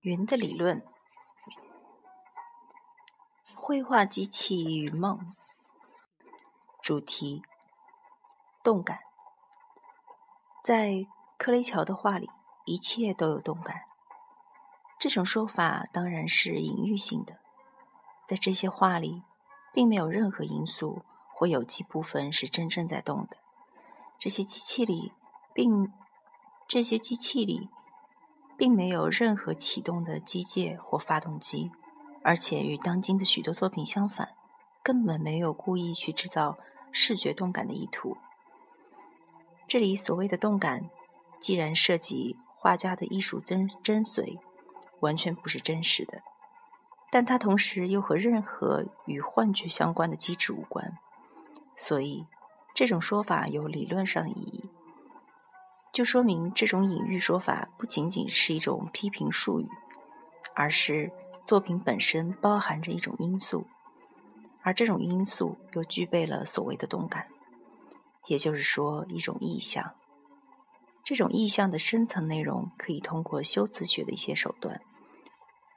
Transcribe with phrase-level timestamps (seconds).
[0.00, 0.84] 云的理论，
[3.56, 5.34] 绘画机器与梦，
[6.80, 7.42] 主题
[8.62, 9.00] 动感。
[10.62, 12.30] 在克雷乔的画里，
[12.64, 13.82] 一切都有动感。
[14.98, 17.40] 这种说法当然是隐喻性的，
[18.28, 19.24] 在这些画里，
[19.72, 21.02] 并没有任何因素
[21.34, 23.36] 或有机部分是真正在动的。
[24.18, 25.12] 这些机器里，
[25.52, 25.92] 并
[26.66, 27.68] 这些机器里。
[28.58, 31.70] 并没有任何启动的机械或发动机，
[32.22, 34.30] 而且与当今的许多作品相反，
[34.82, 36.56] 根本没有故意去制造
[36.90, 38.16] 视觉动感的意图。
[39.68, 40.88] 这里所谓的动感，
[41.38, 44.38] 既然涉及画家的艺术真真髓，
[45.00, 46.22] 完全不是真实的，
[47.10, 50.96] 但它同时又和任何与幻觉相关的机制无关，
[51.76, 52.24] 所以
[52.74, 54.70] 这种说法有理论上的意义。
[55.96, 59.66] 就说明这种隐喻说法不仅仅是一种批评术语，
[60.54, 61.10] 而是
[61.42, 63.66] 作品本身包含着一种因素，
[64.60, 67.26] 而这种因素又具备了所谓的动感，
[68.26, 69.94] 也就是说一种意象。
[71.02, 74.78] 这种意象的深层内容可以通过修辞学的一些手段，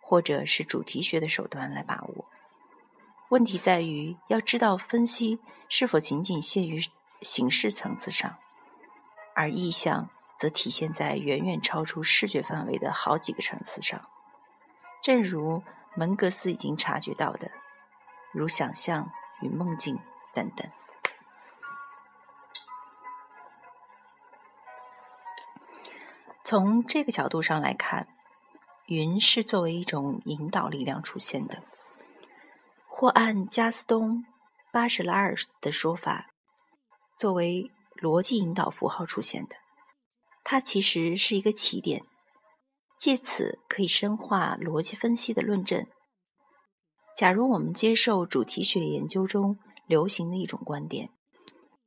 [0.02, 2.26] 或者是主题学的手段来把握。
[3.30, 5.40] 问题在于要知道分析
[5.70, 6.82] 是否仅仅限于
[7.22, 8.36] 形式层次上。
[9.40, 14.10] 而意象则体现在远远超出视觉范围的好几个层次上，
[15.02, 15.64] 正如
[15.96, 17.50] 门格斯已经察觉到的，
[18.34, 19.10] 如想象
[19.42, 19.98] 与梦境
[20.34, 20.70] 等等。
[26.44, 28.10] 从这个角度上来看，
[28.88, 31.64] 云是作为一种引导力量出现的，
[32.90, 34.18] 或按加斯东·
[34.74, 36.28] 巴什拉尔的说法，
[37.16, 37.72] 作为。
[38.00, 39.56] 逻辑引导符号出现的，
[40.44, 42.06] 它其实是一个起点，
[42.98, 45.86] 借此可以深化逻辑分析的论证。
[47.16, 51.10] 假如我们接受主题学研究中流行的一种观点，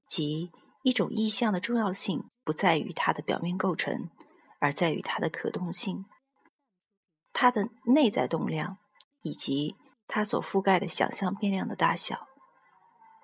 [0.07, 0.51] 即
[0.83, 4.11] 一种意象的重要性不在于它的表面构成，
[4.61, 6.05] 而在于它的可动性、
[7.33, 8.77] 它的内在动量
[9.23, 12.27] 以及它所覆盖的想象变量的大小，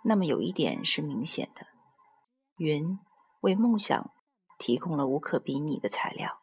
[0.05, 1.67] 那么有一点是明显的。
[2.59, 2.99] 云
[3.41, 4.11] 为梦想
[4.59, 6.41] 提供了无可比拟的材料，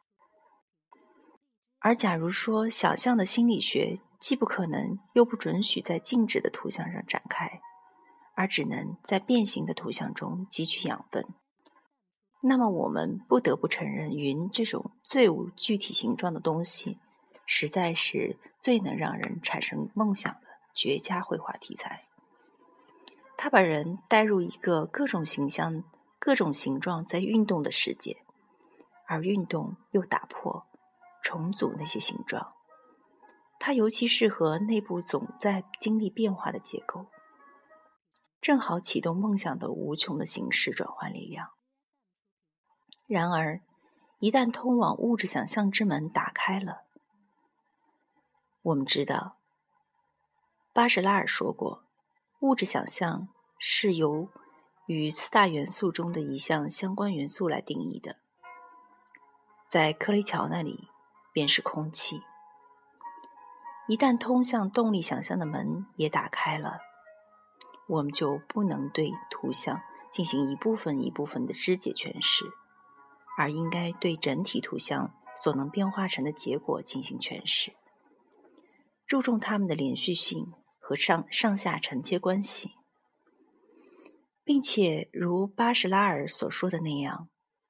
[1.80, 7.60] 而假如说想象的心理学既不可能又不准许在静止的图像上展开，
[8.34, 11.26] 而只能在变形的图像中汲取养分，
[12.42, 16.98] 那么我们不得不承认，云这种最无具体形状的东西，
[17.46, 20.40] 实在是最能让人产生梦想的
[20.74, 22.06] 绝佳绘画题材。
[23.36, 25.84] 它把人带入一个各种形象。
[26.26, 28.26] 各种形状在运动的世界，
[29.06, 30.66] 而运动又打破、
[31.22, 32.56] 重组那些形状。
[33.60, 37.06] 它尤其适合内部总在经历变化的结构，
[38.42, 41.52] 正好启动梦想的无穷的形式转换力量。
[43.06, 43.62] 然而，
[44.18, 46.86] 一旦通往物质想象之门打开了，
[48.64, 49.38] 我们知道，
[50.74, 51.84] 巴什拉尔说过，
[52.40, 53.28] 物质想象
[53.60, 54.28] 是由。
[54.88, 58.18] 与四大元素中的一项相关元素来定义的，
[59.68, 60.88] 在克雷乔那里
[61.34, 62.22] 便是空气。
[63.88, 66.80] 一旦通向动力想象的门也打开了，
[67.88, 69.82] 我们就不能对图像
[70.12, 72.46] 进行一部分一部分的肢解诠释，
[73.38, 77.74] 而应该对整体图像所能变化成的结果进行诠释，
[79.06, 82.72] 注重它们的连续性和上上下承接关系。
[84.46, 87.30] 并且如巴什拉尔所说的那样，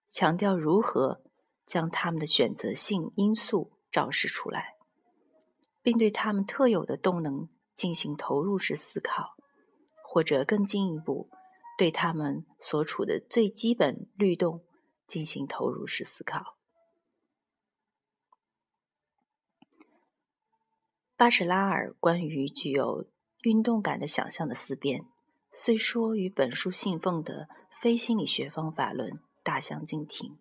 [0.09, 1.23] 强调如何
[1.65, 4.75] 将他们的选择性因素昭示出来，
[5.81, 9.37] 并对他们特有的动能进行投入式思考，
[10.03, 11.29] 或者更进一步，
[11.77, 14.65] 对他们所处的最基本律动
[15.07, 16.57] 进行投入式思考。
[21.15, 23.07] 巴什拉尔关于具有
[23.43, 25.05] 运动感的想象的思辨。
[25.57, 27.47] 虽说与本书信奉的
[27.79, 30.37] 非心理学方法论大相径庭，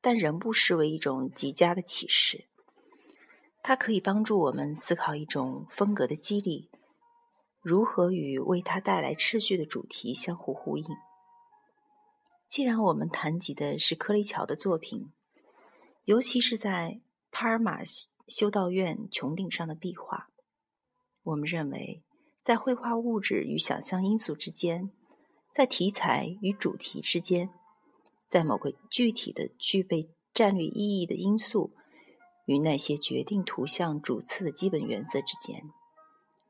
[0.00, 2.46] 但仍不失为一种极佳的启示。
[3.64, 6.70] 它可以帮助我们思考一种风格的激励
[7.60, 10.86] 如何与为它带来秩序的主题相互呼应。
[12.46, 15.12] 既然我们谈及的是柯雷乔的作品，
[16.04, 17.00] 尤其是在
[17.32, 17.80] 帕尔马
[18.28, 20.28] 修道院穹顶上的壁画，
[21.24, 22.04] 我们认为。
[22.48, 24.90] 在绘画物质与想象因素之间，
[25.52, 27.50] 在题材与主题之间，
[28.26, 31.74] 在某个具体的具备战略意义的因素
[32.46, 35.62] 与那些决定图像主次的基本原则之间，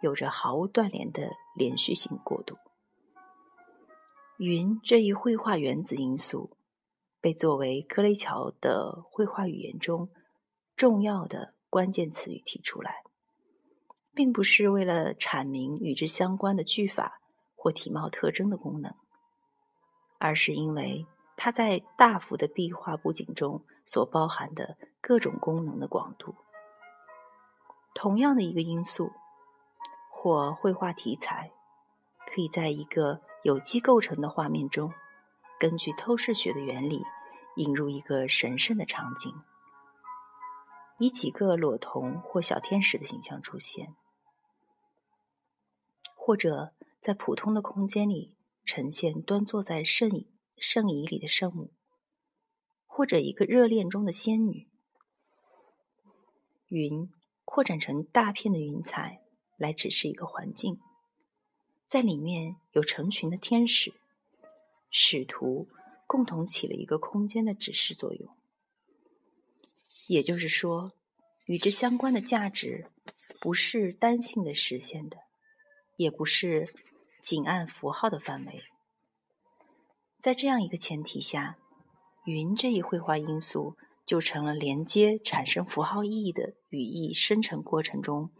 [0.00, 2.54] 有着毫无断联的连续性过渡。
[4.36, 6.56] 云这一绘画原子因素
[7.20, 10.10] 被作为科雷乔的绘画语言中
[10.76, 13.02] 重要的关键词语提出来，
[14.18, 17.20] 并不是为了阐明与之相关的句法
[17.54, 18.92] 或体貌特征的功能，
[20.18, 21.06] 而是因为
[21.36, 26.34] 它在大幅的壁画布景中所包含的各种功能的广度。
[27.94, 29.12] 同样的一个因素
[30.10, 31.52] 或绘画题材，
[32.26, 34.92] 可以在一个有机构成的画面中，
[35.60, 37.04] 根据透视学的原理，
[37.54, 39.32] 引入一个神圣的场景，
[40.98, 43.94] 以几个裸童或小天使的形象出现，
[46.28, 48.34] 或者在普通的空间里
[48.66, 51.72] 呈现端坐在圣椅圣椅里的圣母，
[52.84, 54.68] 或者一个热恋中的仙女。
[56.66, 57.10] 云
[57.46, 59.22] 扩展成大片的云彩，
[59.56, 60.78] 来指示一个环境。
[61.86, 63.94] 在里面有成群的天使、
[64.90, 65.70] 使徒，
[66.06, 68.36] 共同起了一个空间的指示作用。
[70.06, 70.92] 也就是说，
[71.46, 72.90] 与之相关的价值
[73.40, 75.16] 不是单性的实现的，
[75.98, 76.74] 也不是
[77.22, 78.62] 仅按符号的范围。
[80.18, 81.58] 在这样一个前提下，
[82.24, 88.30] 云这一绘画因素就成了连接产生符号意义的语义生成过程中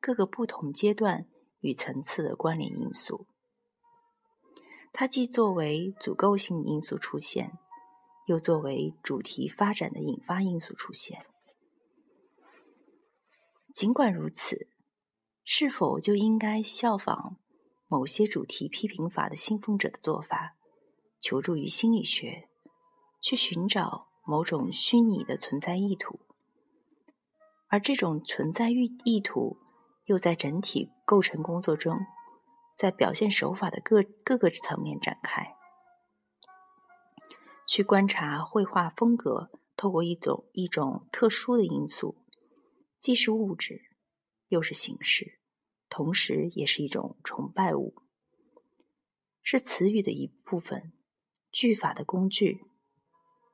[0.00, 1.26] 各个不同阶段。
[1.60, 3.26] 与层次的关联因素，
[4.92, 7.58] 它既作为组构性因素出现，
[8.26, 11.26] 又作为主题发展的引发因素出现。
[13.74, 14.68] 尽管如此，
[15.48, 17.38] 是否就应该效仿
[17.86, 20.56] 某些主题批评法的信奉者的做法，
[21.20, 22.50] 求助于心理学，
[23.22, 26.20] 去寻找某种虚拟的存在意图？
[27.68, 29.58] 而这种存在意意图。
[30.06, 31.98] 又在整体构成工作中，
[32.76, 35.56] 在表现手法的各各个层面展开，
[37.66, 39.50] 去观察绘画风格。
[39.76, 42.24] 透过一种一种特殊的因素，
[43.00, 43.82] 既是物质，
[44.46, 45.35] 又是形式，
[45.96, 47.94] 同时也是一种崇拜物，
[49.42, 50.92] 是词语的一部分，
[51.50, 52.66] 句法的工具，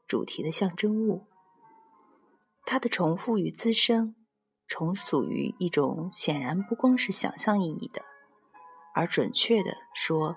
[0.08, 1.28] 主题的象征物。
[2.66, 4.16] 它的重复与滋生。
[4.66, 8.02] 从属于一种显然不光是想象意义的，
[8.92, 10.34] 而准确的说，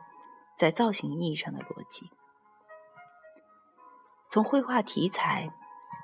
[0.55, 2.11] 在造型意义上的逻辑。
[4.29, 5.51] 从绘画题材，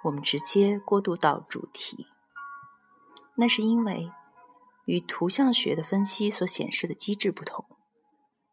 [0.06, 2.08] 我们直接过渡到主题，
[3.36, 4.12] 那是因为
[4.92, 7.66] 与图像学的分析所显示的机制不同。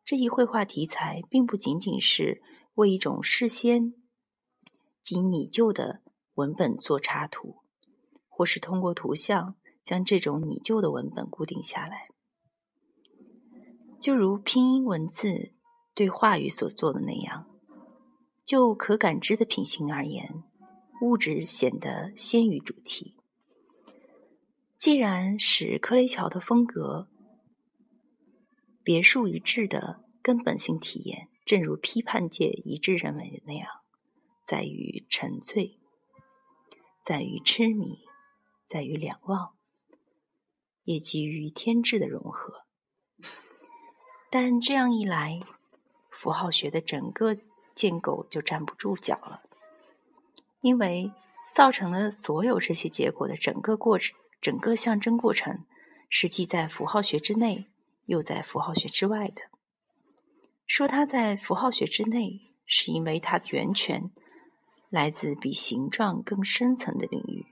[0.05, 2.41] 这一绘画题材并不仅仅是
[2.75, 3.93] 为一种事先
[5.03, 6.01] 及拟就的
[6.35, 7.57] 文本做插图，
[8.29, 9.57] 或是通过图像。
[9.85, 12.09] 将这种拟就的文本固定下来，
[13.99, 15.55] 就如拼音文字
[15.95, 17.47] 对话语所做的那样。
[18.45, 20.45] 就可感知的品行而言，
[21.01, 23.18] 物质显得先于主题。
[24.79, 27.09] 既然使克雷乔的风格
[28.85, 33.67] 别树一帜的根本性体验，正如批判界一致认为的那样，
[34.45, 35.79] 在于沉醉，
[37.05, 37.99] 在于痴迷，
[38.67, 39.55] 在于两忘。
[40.85, 42.65] 也基于天质的融合，
[44.31, 45.41] 但这样一来，
[46.11, 47.37] 符号学的整个
[47.75, 49.43] 建构就站不住脚了，
[50.63, 51.13] 因为
[51.53, 55.65] 造成了所有这些结果的整个过程、整个象征过程，
[56.09, 57.67] 是既在符号学之内，
[58.07, 59.43] 又在符号学之外的。
[60.67, 64.11] 说它在符号学之内，是因为它的源泉
[64.91, 67.47] 来自比形状更深层的领域。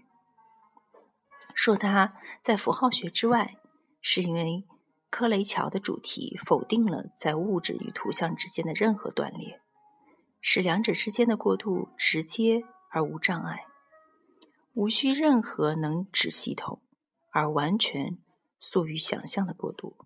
[1.55, 3.57] 说它在符号学之外，
[4.01, 4.65] 是因为
[5.09, 9.61] 科雷乔的主题否定了在物质与图像之间的任何断裂，
[10.41, 13.65] 使两者之间的过渡直接而无障碍，
[14.77, 16.83] 无需任何能指系统，
[17.31, 18.19] 而完全
[18.59, 19.97] 素于想象的过渡。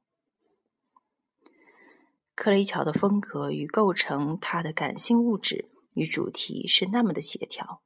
[2.37, 7.83] 克雷乔的风格与构成他的感性物质与主题是那么的协调。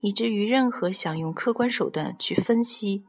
[0.00, 3.06] 以至于任何想用客观手段去分析、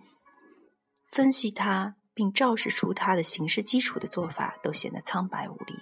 [1.09, 5.73] 分析它，并昭示出它的形式基础的做法，都显得苍白无力，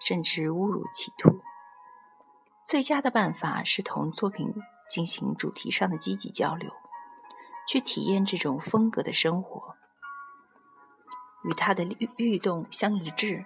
[0.00, 1.40] 甚至误入歧途。
[2.66, 4.52] 最佳的办法是同作品
[4.94, 6.72] 进行主题上的积极交流，
[7.66, 9.74] 去体验这种风格的生活，
[11.42, 13.44] 与他的律律动相一致，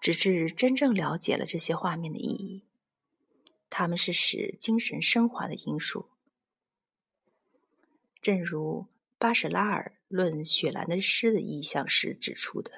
[0.00, 2.62] 直至真正了解了这些画面的意义。
[3.68, 6.08] 它们是使精神升华的因素。
[8.22, 8.86] 正如
[9.18, 12.70] 巴舍拉尔论雪莱的诗的意象时指出的，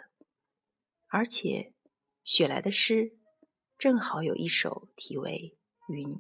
[1.09, 1.75] 而且
[2.25, 3.19] 雪莱的诗
[3.76, 5.55] 正好有一首题为
[5.93, 6.14] 《云》。